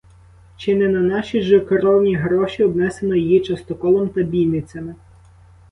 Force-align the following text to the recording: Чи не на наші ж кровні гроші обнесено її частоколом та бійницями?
Чи 0.57 0.75
не 0.75 0.89
на 0.89 0.99
наші 0.99 1.41
ж 1.41 1.59
кровні 1.59 2.15
гроші 2.15 2.63
обнесено 2.63 3.15
її 3.15 3.39
частоколом 3.39 4.09
та 4.09 4.21
бійницями? 4.21 4.95